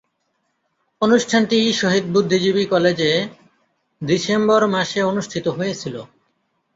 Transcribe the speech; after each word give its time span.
অনুষ্ঠানটি 1.01 1.57
শহীদ 1.73 2.05
বুদ্ধিজীবী 2.13 2.63
কলেজে 2.65 3.11
ডিসেম্বর 4.01 4.61
মাসে 4.67 4.99
অনুষ্ঠিত 5.03 5.45
হয়েছিলো। 5.47 6.01